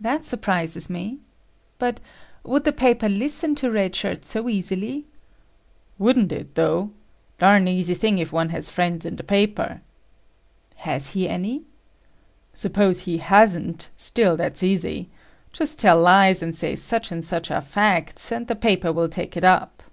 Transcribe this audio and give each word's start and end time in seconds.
That 0.00 0.24
surprises 0.24 0.90
me. 0.90 1.20
But 1.78 2.00
would 2.42 2.64
the 2.64 2.72
paper 2.72 3.08
listen 3.08 3.54
to 3.54 3.70
Red 3.70 3.94
Shirt 3.94 4.24
so 4.24 4.48
easily?" 4.48 5.04
"Wouldn't 5.96 6.32
it, 6.32 6.56
though. 6.56 6.90
Darn 7.38 7.68
easy 7.68 7.94
thing 7.94 8.18
if 8.18 8.32
one 8.32 8.48
has 8.48 8.68
friends 8.68 9.06
in 9.06 9.14
the 9.14 9.22
paper."[P] 9.22 9.80
"Has 10.82 11.10
he 11.10 11.28
any?" 11.28 11.62
"Suppose 12.52 13.02
he 13.02 13.18
hasn't, 13.18 13.90
still 13.94 14.36
that's 14.36 14.64
easy. 14.64 15.08
Just 15.52 15.78
tell 15.78 16.00
lies 16.00 16.42
and 16.42 16.56
say 16.56 16.74
such 16.74 17.12
and 17.12 17.24
such 17.24 17.52
are 17.52 17.60
facts, 17.60 18.32
and 18.32 18.48
the 18.48 18.56
paper 18.56 18.92
will 18.92 19.08
take 19.08 19.36
it 19.36 19.44
up." 19.44 19.84